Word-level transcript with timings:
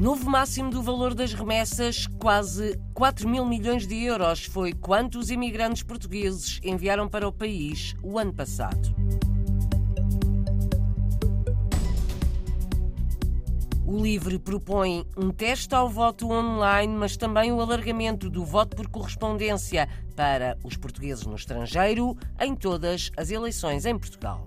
Novo 0.00 0.30
máximo 0.30 0.70
do 0.70 0.82
valor 0.82 1.12
das 1.12 1.34
remessas, 1.34 2.06
quase 2.18 2.80
4 2.94 3.28
mil 3.28 3.44
milhões 3.44 3.86
de 3.86 4.02
euros, 4.02 4.46
foi 4.46 4.72
quanto 4.72 5.18
os 5.18 5.28
imigrantes 5.28 5.82
portugueses 5.82 6.58
enviaram 6.64 7.06
para 7.06 7.28
o 7.28 7.32
país 7.32 7.94
o 8.02 8.18
ano 8.18 8.32
passado. 8.32 8.94
O 13.86 14.02
LIVRE 14.02 14.38
propõe 14.38 15.04
um 15.18 15.30
teste 15.30 15.74
ao 15.74 15.90
voto 15.90 16.30
online, 16.30 16.96
mas 16.96 17.18
também 17.18 17.52
o 17.52 17.60
alargamento 17.60 18.30
do 18.30 18.42
voto 18.42 18.74
por 18.74 18.88
correspondência 18.88 19.86
para 20.16 20.56
os 20.64 20.78
portugueses 20.78 21.26
no 21.26 21.34
estrangeiro 21.34 22.16
em 22.40 22.54
todas 22.54 23.10
as 23.18 23.30
eleições 23.30 23.84
em 23.84 23.98
Portugal. 23.98 24.46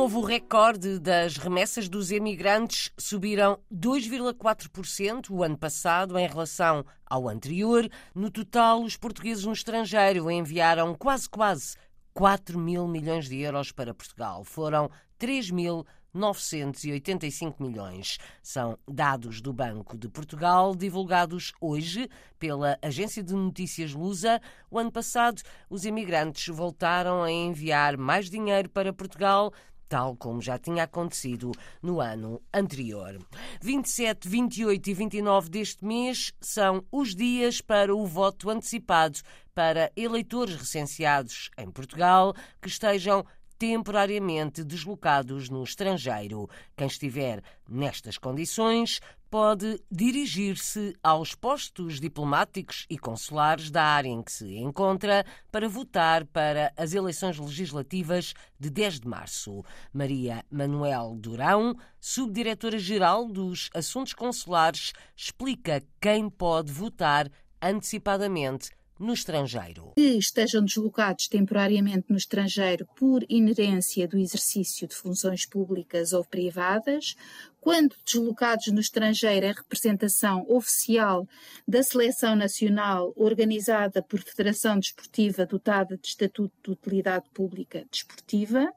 Novo 0.00 0.22
recorde 0.22 0.98
das 0.98 1.36
remessas 1.36 1.86
dos 1.86 2.10
emigrantes 2.10 2.90
subiram 2.96 3.60
2,4% 3.70 5.28
o 5.28 5.42
ano 5.42 5.58
passado 5.58 6.18
em 6.18 6.26
relação 6.26 6.86
ao 7.04 7.28
anterior. 7.28 7.86
No 8.14 8.30
total, 8.30 8.82
os 8.82 8.96
portugueses 8.96 9.44
no 9.44 9.52
estrangeiro 9.52 10.30
enviaram 10.30 10.94
quase, 10.94 11.28
quase 11.28 11.76
4 12.14 12.58
mil 12.58 12.88
milhões 12.88 13.28
de 13.28 13.40
euros 13.40 13.72
para 13.72 13.92
Portugal. 13.92 14.42
Foram 14.42 14.90
3 15.18 15.50
mil 15.50 15.84
985 16.14 17.62
milhões. 17.62 18.18
São 18.42 18.78
dados 18.88 19.42
do 19.42 19.52
Banco 19.52 19.98
de 19.98 20.08
Portugal, 20.08 20.74
divulgados 20.74 21.52
hoje 21.60 22.08
pela 22.38 22.78
agência 22.80 23.22
de 23.22 23.34
notícias 23.34 23.92
Lusa. 23.92 24.40
O 24.70 24.78
ano 24.78 24.90
passado, 24.90 25.42
os 25.68 25.84
imigrantes 25.84 26.48
voltaram 26.48 27.22
a 27.22 27.30
enviar 27.30 27.98
mais 27.98 28.30
dinheiro 28.30 28.70
para 28.70 28.94
Portugal 28.94 29.52
tal 29.90 30.16
como 30.16 30.40
já 30.40 30.56
tinha 30.56 30.84
acontecido 30.84 31.50
no 31.82 32.00
ano 32.00 32.40
anterior. 32.54 33.18
27, 33.60 34.28
28 34.28 34.88
e 34.88 34.94
29 34.94 35.50
deste 35.50 35.84
mês 35.84 36.32
são 36.40 36.82
os 36.92 37.14
dias 37.14 37.60
para 37.60 37.94
o 37.94 38.06
voto 38.06 38.48
antecipado 38.48 39.18
para 39.52 39.90
eleitores 39.96 40.54
recenseados 40.54 41.50
em 41.58 41.68
Portugal 41.68 42.32
que 42.62 42.68
estejam 42.68 43.26
temporariamente 43.58 44.62
deslocados 44.62 45.50
no 45.50 45.64
estrangeiro. 45.64 46.48
Quem 46.76 46.86
estiver 46.86 47.42
nestas 47.68 48.16
condições 48.16 49.00
pode 49.30 49.80
dirigir-se 49.88 50.92
aos 51.02 51.36
postos 51.36 52.00
diplomáticos 52.00 52.84
e 52.90 52.98
consulares 52.98 53.70
da 53.70 53.84
área 53.84 54.08
em 54.08 54.22
que 54.22 54.32
se 54.32 54.56
encontra 54.56 55.24
para 55.52 55.68
votar 55.68 56.26
para 56.26 56.72
as 56.76 56.92
eleições 56.92 57.38
legislativas 57.38 58.34
de 58.58 58.68
10 58.68 59.00
de 59.00 59.08
março. 59.08 59.64
Maria 59.92 60.44
Manuel 60.50 61.14
Durão, 61.16 61.76
subdiretora-geral 62.00 63.28
dos 63.28 63.70
Assuntos 63.72 64.12
Consulares, 64.12 64.92
explica 65.16 65.80
quem 66.00 66.28
pode 66.28 66.72
votar 66.72 67.30
antecipadamente 67.62 68.70
no 69.00 69.14
estrangeiro. 69.14 69.92
Que 69.96 70.18
estejam 70.18 70.62
deslocados 70.62 71.26
temporariamente 71.26 72.06
no 72.10 72.18
estrangeiro 72.18 72.86
por 72.94 73.24
inerência 73.28 74.06
do 74.06 74.18
exercício 74.18 74.86
de 74.86 74.94
funções 74.94 75.46
públicas 75.46 76.12
ou 76.12 76.22
privadas, 76.22 77.16
quando 77.60 77.96
deslocados 78.04 78.66
no 78.68 78.80
estrangeiro 78.80 79.46
é 79.46 79.52
representação 79.52 80.44
oficial 80.48 81.26
da 81.66 81.82
seleção 81.82 82.36
nacional 82.36 83.12
organizada 83.16 84.02
por 84.02 84.20
Federação 84.20 84.78
Desportiva 84.78 85.46
dotada 85.46 85.96
de 85.96 86.06
Estatuto 86.06 86.54
de 86.62 86.70
Utilidade 86.70 87.24
Pública 87.32 87.86
Desportiva, 87.90 88.70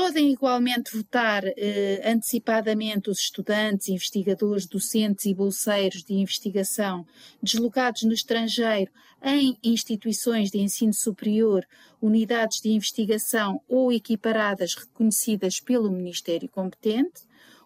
Podem 0.00 0.30
igualmente 0.30 0.96
votar 0.96 1.42
eh, 1.44 2.00
antecipadamente 2.04 3.10
os 3.10 3.18
estudantes, 3.18 3.88
investigadores, 3.88 4.64
docentes 4.64 5.26
e 5.26 5.34
bolseiros 5.34 6.04
de 6.04 6.14
investigação 6.14 7.04
deslocados 7.42 8.04
no 8.04 8.12
estrangeiro 8.12 8.92
em 9.20 9.58
instituições 9.60 10.52
de 10.52 10.58
ensino 10.58 10.94
superior, 10.94 11.66
unidades 12.00 12.60
de 12.60 12.68
investigação 12.68 13.60
ou 13.66 13.92
equiparadas 13.92 14.76
reconhecidas 14.76 15.58
pelo 15.58 15.90
Ministério 15.90 16.48
competente, 16.48 17.22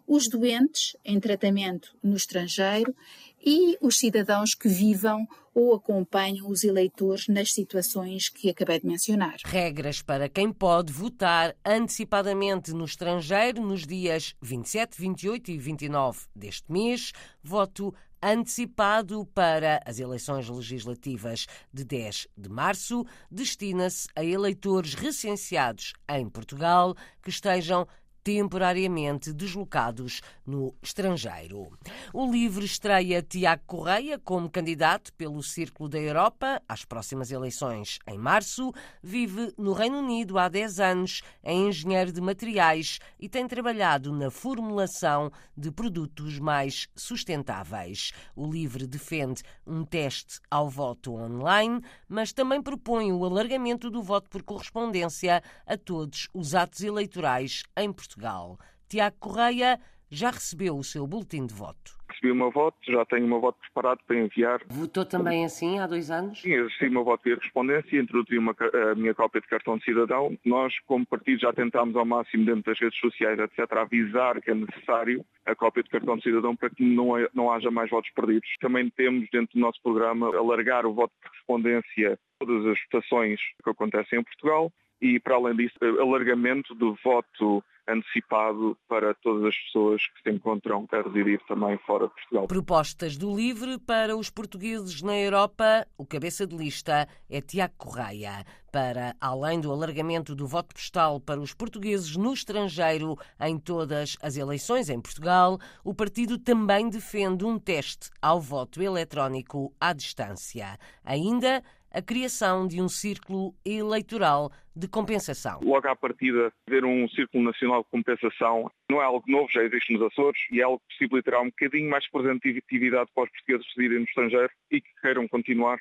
os 0.07 0.27
doentes 0.27 0.97
em 1.05 1.21
tratamento 1.21 1.95
no 2.03 2.17
estrangeiro 2.17 2.97
e 3.45 3.77
os 3.81 3.99
cidadãos 3.99 4.55
que 4.55 4.69
vivam 4.69 5.27
ou 5.55 5.75
acompanham 5.75 6.49
os 6.49 6.65
eleitores 6.65 7.29
nas 7.29 7.53
situações 7.53 8.29
que 8.29 8.49
acabei 8.49 8.81
de 8.81 8.87
mencionar. 8.87 9.37
Regras 9.45 10.01
para 10.01 10.29
quem 10.29 10.53
pode 10.53 10.93
votar 10.93 11.55
antecipadamente 11.65 12.73
no 12.73 12.85
estrangeiro 12.85 13.61
nos 13.61 13.87
dias 13.87 14.35
27, 14.41 15.01
28 15.01 15.51
e 15.51 15.59
29 15.59 16.21
deste 16.35 16.71
mês. 16.71 17.13
Voto 17.43 17.93
antecipado 18.23 19.27
para 19.35 19.83
as 19.85 19.99
eleições 19.99 20.49
legislativas 20.49 21.47
de 21.73 21.85
10 21.85 22.29
de 22.37 22.49
março 22.49 23.05
destina-se 23.29 24.07
a 24.15 24.25
eleitores 24.25 24.95
recenseados 24.95 25.93
em 26.09 26.29
Portugal 26.29 26.95
que 27.21 27.31
estejam 27.31 27.87
temporariamente 28.23 29.33
deslocados 29.33 30.21
no 30.47 30.75
estrangeiro. 30.83 31.71
O 32.13 32.31
LIVRE 32.31 32.65
estreia 32.65 33.23
Tiago 33.23 33.63
Correia 33.67 34.19
como 34.19 34.51
candidato 34.51 35.13
pelo 35.15 35.43
Círculo 35.43 35.89
da 35.89 35.99
Europa 35.99 36.63
às 36.69 36.85
próximas 36.85 37.31
eleições 37.31 37.99
em 38.07 38.17
março. 38.17 38.73
Vive 39.03 39.53
no 39.59 39.73
Reino 39.73 39.99
Unido 39.99 40.39
há 40.39 40.49
10 40.49 40.81
anos, 40.81 41.23
é 41.43 41.53
engenheiro 41.53 42.13
de 42.13 42.21
materiais 42.21 42.99
e 43.19 43.29
tem 43.29 43.47
trabalhado 43.47 44.13
na 44.13 44.31
formulação 44.31 45.31
de 45.57 45.71
produtos 45.71 46.39
mais 46.39 46.89
sustentáveis. 46.95 48.13
O 48.37 48.47
LIVRE 48.51 48.87
defende 48.87 49.43
um 49.67 49.85
teste 49.85 50.41
ao 50.51 50.69
voto 50.69 51.15
online, 51.15 51.81
mas 52.09 52.33
também 52.33 52.63
propõe 52.63 53.13
o 53.13 53.25
alargamento 53.25 53.91
do 53.91 54.03
voto 54.03 54.31
por 54.31 54.43
correspondência 54.43 55.43
a 55.67 55.77
todos 55.77 56.29
os 56.33 56.55
atos 56.55 56.83
eleitorais 56.83 57.63
em 57.77 57.93
Portugal. 57.93 58.12
Portugal. 58.13 58.59
Tiago 58.89 59.17
Correia 59.19 59.79
já 60.11 60.31
recebeu 60.31 60.77
o 60.77 60.85
seu 60.85 61.07
boletim 61.07 61.47
de 61.47 61.55
voto. 61.55 61.93
Recebi 62.11 62.31
o 62.31 62.37
meu 62.37 62.51
voto, 62.51 62.77
já 62.87 63.07
tenho 63.07 63.25
o 63.25 63.29
meu 63.29 63.41
voto 63.41 63.59
preparado 63.61 64.01
para 64.07 64.19
enviar. 64.19 64.61
Votou 64.69 65.07
também 65.07 65.47
assim 65.47 65.79
há 65.79 65.87
dois 65.87 66.11
anos? 66.11 66.43
Sim, 66.43 66.51
eu 66.51 66.69
recebi 66.69 66.91
o 66.91 66.93
meu 66.93 67.05
voto 67.05 67.23
via 67.25 67.37
correspondência, 67.37 67.99
introduzi 67.99 68.37
uma, 68.37 68.55
a 68.93 68.95
minha 68.95 69.15
cópia 69.15 69.41
de 69.41 69.49
cartão 69.49 69.79
de 69.79 69.85
cidadão. 69.85 70.37
Nós, 70.45 70.79
como 70.81 71.07
partido, 71.07 71.41
já 71.41 71.53
tentámos 71.55 71.97
ao 71.97 72.05
máximo 72.05 72.45
dentro 72.45 72.65
das 72.65 72.79
redes 72.79 73.01
sociais, 73.01 73.39
etc., 73.39 73.73
avisar 73.73 74.43
que 74.43 74.51
é 74.51 74.55
necessário 74.55 75.25
a 75.47 75.55
cópia 75.55 75.83
de 75.83 75.89
cartão 75.89 76.19
de 76.19 76.23
cidadão 76.23 76.55
para 76.55 76.69
que 76.69 76.85
não, 76.85 77.15
não 77.33 77.51
haja 77.51 77.71
mais 77.71 77.89
votos 77.89 78.11
perdidos. 78.15 78.49
Também 78.61 78.91
temos, 78.91 79.27
dentro 79.33 79.55
do 79.55 79.61
nosso 79.61 79.81
programa, 79.83 80.37
alargar 80.37 80.85
o 80.85 80.93
voto 80.93 81.13
de 81.15 81.29
correspondência 81.31 82.13
a 82.13 82.45
todas 82.45 82.67
as 82.67 82.79
votações 82.93 83.41
que 83.65 83.71
acontecem 83.71 84.19
em 84.19 84.23
Portugal 84.23 84.71
e, 85.03 85.19
para 85.19 85.35
além 85.35 85.57
disso, 85.57 85.75
alargamento 86.01 86.75
do 86.77 86.97
voto 87.05 87.63
antecipado 87.89 88.79
para 88.89 89.13
todas 89.15 89.45
as 89.47 89.57
pessoas 89.57 90.01
que 90.07 90.23
se 90.23 90.37
encontram 90.37 90.87
a 90.93 91.03
residir 91.03 91.41
também 91.49 91.77
fora 91.79 92.07
de 92.07 92.15
Portugal. 92.15 92.47
Propostas 92.47 93.17
do 93.17 93.35
LIVRE 93.35 93.79
para 93.81 94.17
os 94.17 94.31
portugueses 94.31 95.03
na 95.03 95.19
Europa. 95.19 95.85
O 95.99 96.07
cabeça 96.07 96.47
de 96.47 96.57
lista 96.57 97.09
é 97.29 97.41
Tiago 97.41 97.75
Correia. 97.77 98.45
Para, 98.71 99.17
além 99.21 99.61
do 99.61 99.73
alargamento 99.73 100.35
do 100.35 100.47
voto 100.47 100.75
postal 100.75 101.21
para 101.21 101.41
os 101.41 101.53
portugueses 101.53 102.17
no 102.17 102.33
estrangeiro 102.33 103.19
em 103.41 103.59
todas 103.59 104.17
as 104.23 104.37
eleições 104.37 104.89
em 104.89 105.01
Portugal, 105.01 105.59
o 105.85 105.93
partido 105.93 106.39
também 106.39 106.89
defende 106.89 107.45
um 107.45 107.59
teste 107.59 108.09
ao 108.23 108.41
voto 108.41 108.81
eletrónico 108.81 109.75
à 109.81 109.93
distância. 109.93 110.79
Ainda 111.05 111.63
a 111.93 112.01
criação 112.01 112.67
de 112.67 112.81
um 112.81 112.89
círculo 112.89 113.55
eleitoral 113.65 114.51
de 114.75 114.89
compensação. 114.89 115.61
Logo 115.63 115.89
à 115.89 115.95
partida, 115.95 116.53
ver 116.69 116.85
um 116.85 117.09
círculo 117.09 117.45
nacional 117.45 117.83
de 117.83 117.91
compensação 117.91 118.71
não 118.91 119.01
é 119.01 119.05
algo 119.05 119.25
novo, 119.29 119.51
já 119.51 119.63
existe 119.63 119.93
nos 119.93 120.03
Açores 120.03 120.41
e 120.51 120.61
é 120.61 120.65
algo 120.65 120.81
que 120.81 120.95
possibilitará 120.95 121.41
um 121.41 121.51
bocadinho 121.51 121.91
mais 121.91 122.05
de 122.05 122.11
representatividade 122.13 123.11
para 123.15 123.25
os 123.25 123.31
portugueses 123.31 123.67
que 123.67 123.81
residem 123.81 123.99
no 123.99 124.05
estrangeiro 124.05 124.51
e 124.71 124.81
que 124.81 124.91
queiram 125.01 125.29
continuar. 125.29 125.79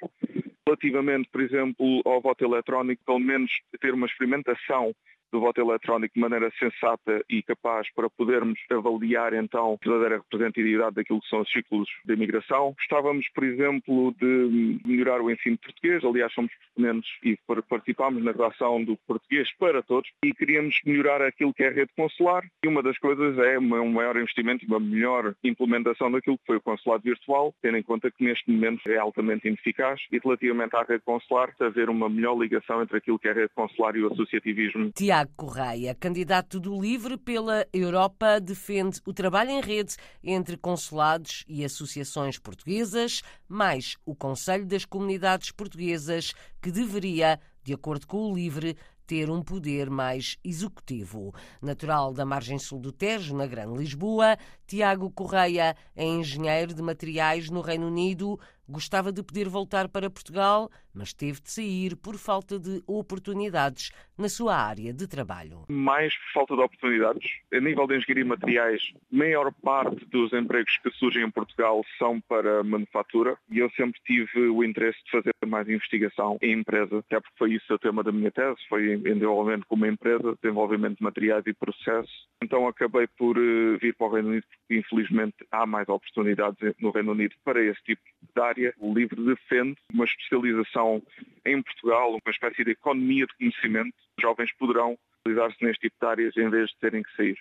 Relativamente, 0.66 1.30
por 1.30 1.42
exemplo, 1.42 2.02
ao 2.06 2.22
voto 2.22 2.44
eletrónico, 2.44 3.04
pelo 3.06 3.20
menos 3.20 3.52
ter 3.80 3.94
uma 3.94 4.06
experimentação 4.06 4.94
do 5.32 5.40
voto 5.40 5.62
eletrónico 5.62 6.14
de 6.14 6.20
maneira 6.20 6.52
sensata 6.60 7.24
e 7.30 7.42
capaz 7.42 7.88
para 7.94 8.10
podermos 8.10 8.60
avaliar 8.70 9.34
então 9.34 9.74
a 9.74 9.86
verdadeira 9.86 10.18
representatividade 10.18 10.96
daquilo 10.96 11.22
que 11.22 11.30
são 11.30 11.42
os 11.42 11.52
ciclos 11.52 11.90
de 12.06 12.14
imigração. 12.14 12.74
Gostávamos, 12.78 13.28
por 13.30 13.44
exemplo, 13.44 14.14
de 14.20 14.80
melhorar 14.86 15.22
o 15.22 15.32
ensino 15.32 15.58
português, 15.58 16.04
aliás 16.04 16.34
somos 16.34 16.52
proponentes 16.76 17.10
e 17.24 17.38
participámos 17.70 18.24
na 18.24 18.32
redação 18.32 18.81
utilização 18.82 18.86
do 18.86 18.98
português 19.08 19.48
para 19.58 19.82
todos 19.84 20.10
e 20.24 20.34
queríamos 20.34 20.76
melhorar 20.86 21.22
aquilo 21.22 21.54
que 21.54 21.64
é 21.64 21.70
a 21.70 21.72
rede 21.72 21.92
consular 21.96 22.44
e 22.64 22.68
uma 22.68 22.84
das 22.84 22.98
coisas 22.98 23.38
é 23.38 23.58
um 23.60 23.92
maior 23.92 24.18
investimento 24.18 24.66
e 24.66 24.68
uma 24.68 24.80
melhor 24.80 25.34
implementação 25.44 26.12
daquilo 26.12 26.38
que 26.38 26.46
foi 26.46 26.58
o 26.58 26.62
consulado 26.62 27.04
virtual, 27.04 27.54
tendo 27.62 27.78
em 27.78 27.84
conta 27.84 28.12
que 28.12 28.24
neste 28.24 28.50
momento 28.52 28.82
é 28.88 28.98
altamente 28.98 29.48
ineficaz 29.48 30.00
e 30.12 30.20
relativamente 30.20 30.76
à 30.76 30.84
rede 30.84 31.04
consular, 31.04 31.54
haver 31.60 31.90
uma 31.90 32.10
melhor 32.10 32.38
ligação 32.38 32.82
entre 32.82 32.98
aquilo 32.98 33.20
que 33.20 33.28
é 33.28 33.32
a 33.32 33.36
rede 33.36 33.52
consular 33.54 33.96
e 33.96 34.04
o 34.04 34.12
associativismo. 34.12 34.92
Tiago 34.94 35.32
Correia, 35.36 35.96
candidato 35.96 36.60
do 36.60 36.80
LIVRE 36.80 37.18
pela 37.18 37.66
Europa, 37.74 38.40
defende 38.40 39.00
o 39.06 39.14
trabalho 39.14 39.52
em 39.52 39.62
rede 39.62 39.96
entre 40.24 40.58
consulados 40.58 41.46
e 41.48 41.64
associações 41.64 42.40
portuguesas, 42.40 43.22
mais 43.48 43.98
o 44.06 44.16
Conselho 44.16 44.66
das 44.66 44.86
Comunidades 44.86 45.52
Portuguesas, 45.52 46.34
que 46.62 46.72
deveria, 46.72 47.40
de 47.64 47.74
acordo 47.74 48.08
com 48.08 48.32
o 48.32 48.36
LIVRE, 48.36 48.78
ter 49.12 49.30
um 49.30 49.42
poder 49.42 49.90
mais 49.90 50.38
executivo. 50.42 51.34
Natural 51.62 52.14
da 52.14 52.26
margem 52.26 52.58
sul 52.58 52.80
do 52.80 52.94
Tejo, 52.94 53.36
na 53.36 53.46
Grande 53.46 53.78
Lisboa, 53.78 54.38
Tiago 54.66 55.12
Correia 55.12 55.76
é 55.94 56.06
engenheiro 56.06 56.74
de 56.74 56.82
materiais 56.82 57.50
no 57.50 57.60
Reino 57.60 57.88
Unido, 57.88 58.40
gostava 58.72 59.12
de 59.12 59.22
poder 59.22 59.48
voltar 59.48 59.88
para 59.90 60.10
Portugal, 60.10 60.70
mas 60.94 61.14
teve 61.14 61.42
de 61.42 61.52
sair 61.52 61.96
por 61.96 62.18
falta 62.18 62.58
de 62.58 62.82
oportunidades 62.88 63.92
na 64.18 64.30
sua 64.30 64.56
área 64.56 64.94
de 64.94 65.08
trabalho. 65.08 65.66
Mais 65.70 66.14
por 66.16 66.34
falta 66.34 66.56
de 66.56 66.62
oportunidades. 66.62 67.32
A 67.54 67.60
nível 67.60 67.88
de 67.88 67.98
engenharia 67.98 68.24
de 68.24 68.30
materiais, 68.30 68.94
maior 69.12 69.52
parte 69.62 70.06
dos 70.06 70.32
empregos 70.34 70.78
que 70.78 70.92
surgem 70.92 71.24
em 71.24 71.32
Portugal 71.32 71.84
são 71.98 72.20
para 72.22 72.64
manufatura 72.64 73.38
e 73.50 73.60
eu 73.60 73.70
sempre 73.72 74.00
tive 74.06 74.48
o 74.50 74.64
interesse 74.64 74.98
de 75.06 75.12
fazer 75.12 75.32
mais 75.46 75.68
investigação 75.68 76.38
em 76.42 76.54
empresa, 76.54 77.00
até 77.00 77.20
porque 77.20 77.38
foi 77.38 77.54
isso 77.54 77.74
o 77.74 77.80
tema 77.80 78.04
da 78.04 78.12
minha 78.12 78.32
tese, 78.32 78.58
foi 78.70 78.94
em 78.94 79.02
desenvolvimento 79.02 79.66
com 79.68 79.76
uma 79.76 79.88
empresa, 79.88 80.38
desenvolvimento 80.42 80.98
de 80.98 81.04
materiais 81.04 81.44
e 81.46 81.54
processos. 81.54 82.28
Então 82.42 82.68
acabei 82.68 83.08
por 83.08 83.38
eh, 83.38 83.78
vir 83.82 83.96
para 83.96 84.08
o 84.08 84.14
Reino 84.14 84.30
Unido 84.30 84.46
porque 84.50 84.80
infelizmente 84.80 85.36
há 85.52 85.66
mais 85.66 85.88
oportunidades 85.90 86.76
no 86.80 86.92
Reino 86.92 87.12
Unido 87.12 87.36
para 87.44 87.64
esse 87.64 87.82
tipo 87.84 88.02
de 88.36 88.42
área. 88.42 88.61
O 88.78 88.94
livro 88.94 89.24
defende 89.26 89.78
uma 89.94 90.06
especialização 90.06 91.02
em 91.46 91.62
Portugal, 91.62 92.12
uma 92.12 92.32
espécie 92.32 92.64
de 92.64 92.72
economia 92.72 93.26
de 93.26 93.36
conhecimento. 93.36 93.96
Os 94.18 94.22
jovens 94.22 94.52
poderão 94.58 94.98
especializar-se 95.18 95.64
neste 95.64 95.82
tipo 95.82 95.96
de 96.00 96.08
áreas 96.08 96.38
em 96.38 96.50
vez 96.50 96.70
de 96.70 96.78
terem 96.80 97.04
que 97.04 97.16
sair. 97.16 97.38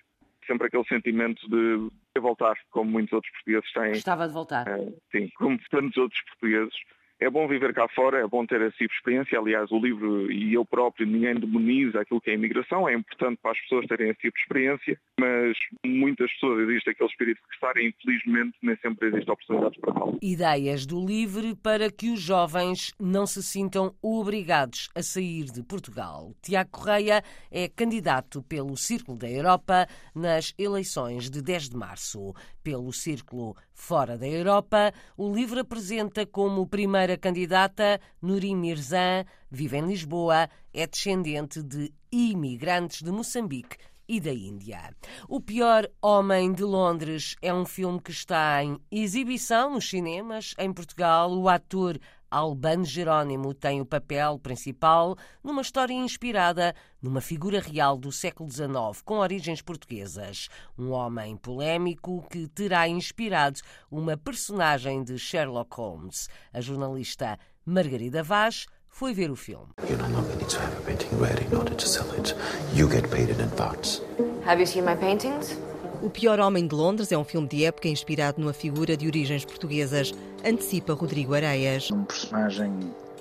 Sempre 0.46 0.67
aquele 0.67 0.84
sentimento 0.84 1.49
de 1.49 2.20
voltar, 2.20 2.56
como 2.70 2.90
muitos 2.90 3.12
outros 3.12 3.32
portugueses 3.32 3.72
têm. 3.72 3.93
Gostava 3.93 4.26
de 4.26 4.34
voltar. 4.34 4.67
É, 4.69 4.93
sim, 5.12 5.31
como 5.37 5.58
tantos 5.70 5.96
outros 5.96 6.20
portugueses 6.22 6.75
é 7.20 7.28
bom 7.28 7.46
viver 7.46 7.75
cá 7.75 7.87
fora, 7.88 8.19
é 8.19 8.26
bom 8.26 8.46
ter 8.46 8.61
essa 8.62 8.82
experiência. 8.82 9.38
Aliás, 9.38 9.70
o 9.70 9.78
livro 9.78 10.32
e 10.32 10.55
eu 10.55 10.64
próprio, 10.64 11.06
ninguém 11.06 11.34
demoniza 11.34 12.00
aquilo 12.00 12.20
que 12.20 12.31
é 12.31 12.32
a 12.32 12.37
imigração. 12.37 12.88
É 12.88 12.94
importante 12.94 13.38
para 13.43 13.52
as 13.52 13.61
pessoas 13.61 13.87
terem 13.87 14.11
esse 14.11 14.20
tipo 14.20 14.34
de 14.34 14.43
experiência, 14.43 15.00
mas 15.19 15.56
muitas 15.84 16.32
pessoas 16.32 16.69
existe 16.69 16.90
aquele 16.90 17.11
espírito 17.11 17.40
de 17.46 17.55
estar 17.55 17.76
e 17.76 17.88
infelizmente 17.88 18.56
nem 18.62 18.76
sempre 18.76 19.08
existe 19.08 19.31
oportunidades 19.31 19.81
para 19.81 19.93
tal. 19.93 20.19
Ideias 20.22 20.87
do 20.87 21.05
LIVRE 21.05 21.55
para 21.56 21.90
que 21.90 22.11
os 22.11 22.20
jovens 22.20 22.94
não 22.99 23.26
se 23.26 23.43
sintam 23.43 23.94
obrigados 24.02 24.88
a 24.94 25.02
sair 25.02 25.44
de 25.44 25.62
Portugal. 25.62 26.32
Tiago 26.40 26.70
Correia 26.70 27.22
é 27.50 27.69
candidato 27.69 28.43
pelo 28.43 28.76
Círculo 28.76 29.19
da 29.19 29.31
Europa 29.31 29.87
nas 30.14 30.55
eleições 30.58 31.28
de 31.28 31.43
10 31.43 31.69
de 31.69 31.76
março. 31.76 32.32
Pelo 32.62 32.93
Círculo 32.93 33.56
Fora 33.81 34.19
da 34.19 34.29
Europa, 34.29 34.93
o 35.17 35.32
LIVRE 35.35 35.61
apresenta 35.61 36.27
como 36.27 36.67
primeira 36.67 37.17
candidata, 37.17 37.99
Nurim 38.21 38.55
Mirzan, 38.55 39.25
vive 39.50 39.79
em 39.79 39.87
Lisboa, 39.87 40.50
é 40.73 40.87
descendente 40.87 41.62
de 41.62 41.91
imigrantes 42.12 43.03
de 43.03 43.11
Moçambique 43.11 43.79
e 44.06 44.21
da 44.21 44.32
Índia. 44.32 44.94
O 45.27 45.41
Pior 45.41 45.88
Homem 46.00 46.53
de 46.53 46.62
Londres 46.62 47.35
é 47.41 47.55
um 47.55 47.65
filme 47.65 48.00
que 48.00 48.11
está 48.11 48.62
em 48.62 48.79
exibição 48.93 49.73
nos 49.73 49.88
cinemas. 49.88 50.55
Em 50.59 50.73
Portugal, 50.73 51.32
o 51.32 51.49
ator 51.49 51.99
Albano 52.31 52.85
Jerónimo 52.85 53.53
tem 53.53 53.81
o 53.81 53.85
papel 53.85 54.38
principal 54.38 55.17
numa 55.43 55.62
história 55.62 55.93
inspirada 55.93 56.75
numa 57.03 57.21
figura 57.21 57.61
real 57.61 57.99
do 57.99 58.12
século 58.12 58.49
XIX 58.49 59.03
com 59.05 59.19
origens 59.19 59.61
portuguesas. 59.61 60.49
Um 60.79 60.91
homem 60.91 61.37
polémico 61.37 62.25
que 62.31 62.47
terá 62.47 62.87
inspirado 62.87 63.61
uma 63.91 64.17
personagem 64.17 65.03
de 65.03 65.19
Sherlock 65.19 65.75
Holmes. 65.77 66.29
A 66.53 66.61
jornalista 66.61 67.37
Margarida 67.67 68.23
Vaz 68.23 68.67
foi 68.88 69.12
ver 69.12 69.31
o 69.31 69.37
filme. 69.37 69.73
You 69.88 69.97
no 69.97 70.09
longer 70.09 70.37
need 70.37 70.50
to 70.50 70.59
have 70.59 70.77
a 70.77 70.81
painting 70.82 71.17
ready 71.19 71.47
in 71.47 71.56
order 71.56 71.75
to 71.75 71.87
sell 71.87 72.12
it. 72.17 72.35
You 72.75 72.88
get 72.88 73.11
paid 73.11 73.31
in 73.31 73.41
advance. 73.41 74.03
Have 74.44 74.61
you 74.61 74.67
seen 74.67 74.85
my 74.85 74.94
paintings? 74.94 75.56
O 76.02 76.08
Pior 76.08 76.41
Homem 76.41 76.67
de 76.67 76.75
Londres 76.75 77.12
é 77.12 77.19
um 77.19 77.25
filme 77.25 77.47
de 77.47 77.62
época 77.64 77.87
inspirado 77.87 78.41
numa 78.41 78.55
figura 78.55 78.97
de 78.97 79.06
origens 79.06 79.44
portuguesas, 79.44 80.14
antecipa 80.43 80.94
Rodrigo 80.94 81.35
Areias. 81.35 81.91
Um 81.91 82.05
personagem 82.05 82.73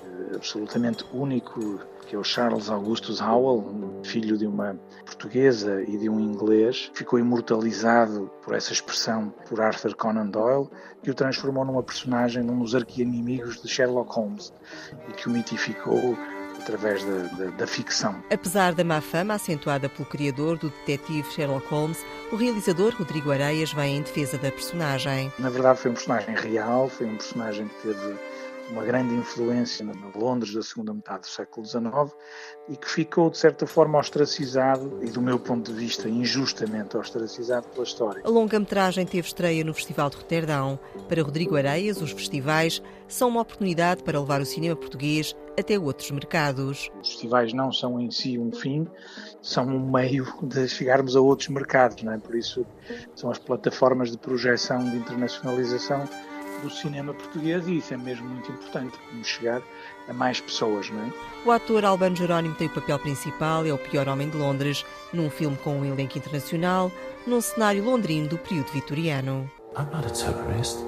eh, 0.02 0.36
absolutamente 0.36 1.04
único, 1.12 1.78
que 2.06 2.16
é 2.16 2.18
o 2.18 2.24
Charles 2.24 2.70
Augustus 2.70 3.20
Howell, 3.20 4.00
filho 4.02 4.38
de 4.38 4.46
uma 4.46 4.78
portuguesa 5.04 5.82
e 5.82 5.98
de 5.98 6.08
um 6.08 6.18
inglês, 6.18 6.90
ficou 6.94 7.18
imortalizado 7.18 8.30
por 8.42 8.54
essa 8.54 8.72
expressão 8.72 9.28
por 9.46 9.60
Arthur 9.60 9.94
Conan 9.94 10.28
Doyle, 10.28 10.70
que 11.02 11.10
o 11.10 11.14
transformou 11.14 11.66
numa 11.66 11.82
personagem, 11.82 12.42
num 12.42 12.60
dos 12.60 12.74
arqui-inimigos 12.74 13.60
de 13.60 13.68
Sherlock 13.68 14.10
Holmes 14.10 14.54
e 15.06 15.12
que 15.12 15.28
o 15.28 15.30
mitificou 15.30 16.16
através 16.60 17.04
da, 17.04 17.22
da, 17.36 17.50
da, 17.50 17.66
ficção. 17.66 18.14
Apesar 18.30 18.74
da 18.74 18.84
má 18.84 19.00
fama 19.00 19.34
acentuada 19.34 19.88
pelo 19.88 20.06
criador 20.06 20.56
do 20.56 20.70
detetive 20.86 21.30
Sherlock 21.32 21.66
Holmes, 21.68 22.04
o 22.30 22.36
realizador 22.36 22.94
Rodrigo 22.96 23.30
Areias 23.30 23.72
vem 23.72 23.98
em 23.98 24.02
defesa 24.02 24.38
da 24.38 24.50
personagem. 24.50 25.32
Na 25.38 25.50
verdade, 25.50 25.80
foi 25.80 25.90
um 25.90 25.94
personagem 25.94 26.34
real, 26.34 26.88
foi 26.88 27.06
um 27.06 27.16
personagem 27.16 27.68
que 27.68 27.88
teve 27.88 28.16
uma 28.70 28.84
grande 28.84 29.14
influência 29.14 29.84
na 29.84 29.94
Londres 30.14 30.54
da 30.54 30.62
segunda 30.62 30.94
metade 30.94 31.22
do 31.22 31.26
século 31.26 31.66
XIX 31.66 31.84
e 32.68 32.76
que 32.76 32.88
ficou, 32.88 33.30
de 33.30 33.38
certa 33.38 33.66
forma, 33.66 33.98
ostracizado 33.98 35.00
e, 35.02 35.10
do 35.10 35.20
meu 35.20 35.38
ponto 35.38 35.72
de 35.72 35.78
vista, 35.78 36.08
injustamente 36.08 36.96
ostracizado 36.96 37.68
pela 37.68 37.84
história. 37.84 38.22
A 38.24 38.28
longa-metragem 38.28 39.04
teve 39.04 39.26
estreia 39.26 39.64
no 39.64 39.74
Festival 39.74 40.08
de 40.10 40.16
Roterdão. 40.16 40.78
Para 41.08 41.22
Rodrigo 41.22 41.56
Areias, 41.56 42.00
os 42.00 42.12
festivais 42.12 42.80
são 43.08 43.28
uma 43.28 43.40
oportunidade 43.40 44.02
para 44.02 44.20
levar 44.20 44.40
o 44.40 44.46
cinema 44.46 44.76
português 44.76 45.34
até 45.58 45.78
outros 45.78 46.10
mercados. 46.12 46.90
Os 47.02 47.08
festivais 47.08 47.52
não 47.52 47.72
são 47.72 48.00
em 48.00 48.10
si 48.10 48.38
um 48.38 48.52
fim, 48.52 48.86
são 49.42 49.66
um 49.66 49.90
meio 49.90 50.26
de 50.42 50.68
chegarmos 50.68 51.16
a 51.16 51.20
outros 51.20 51.48
mercados, 51.48 52.02
não 52.02 52.12
é? 52.12 52.18
Por 52.18 52.36
isso 52.36 52.64
são 53.14 53.30
as 53.30 53.38
plataformas 53.38 54.10
de 54.12 54.18
projeção, 54.18 54.78
de 54.78 54.96
internacionalização 54.96 56.08
do 56.60 56.70
cinema 56.70 57.12
português 57.14 57.66
e 57.66 57.78
isso 57.78 57.94
é 57.94 57.96
mesmo 57.96 58.28
muito 58.28 58.50
importante, 58.50 58.98
como 59.08 59.24
chegar 59.24 59.62
a 60.08 60.12
mais 60.12 60.40
pessoas, 60.40 60.90
não 60.90 61.02
é? 61.02 61.12
O 61.44 61.50
ator 61.50 61.84
Albano 61.84 62.16
Jerónimo 62.16 62.54
tem 62.54 62.66
o 62.66 62.70
papel 62.70 62.98
principal, 62.98 63.66
é 63.66 63.72
o 63.72 63.78
pior 63.78 64.08
homem 64.08 64.28
de 64.28 64.36
Londres, 64.36 64.84
num 65.12 65.30
filme 65.30 65.56
com 65.56 65.78
um 65.78 65.84
elenco 65.84 66.18
internacional, 66.18 66.90
num 67.26 67.40
cenário 67.40 67.84
londrino 67.84 68.28
do 68.28 68.38
período 68.38 68.70
vitoriano. 68.72 69.50
I'm 69.76 69.86
not 69.92 70.06
a 70.06 70.10
terrorist, 70.10 70.78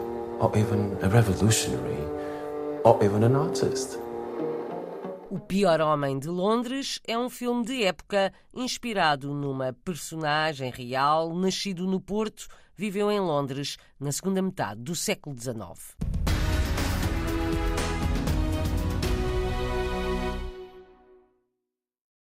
or 0.40 0.50
even 0.56 0.96
a 1.02 1.08
revolutionary, 1.08 2.02
or 2.84 2.98
even 3.02 3.24
an 3.24 3.36
artist. 3.36 4.01
O 5.32 5.40
Pior 5.40 5.80
Homem 5.80 6.18
de 6.18 6.28
Londres 6.28 7.00
é 7.08 7.16
um 7.16 7.30
filme 7.30 7.64
de 7.64 7.84
época 7.84 8.30
inspirado 8.52 9.32
numa 9.32 9.72
personagem 9.72 10.70
real, 10.70 11.34
nascido 11.34 11.86
no 11.86 11.98
Porto, 11.98 12.46
viveu 12.76 13.10
em 13.10 13.18
Londres 13.18 13.78
na 13.98 14.12
segunda 14.12 14.42
metade 14.42 14.82
do 14.82 14.94
século 14.94 15.34
XIX. 15.34 16.11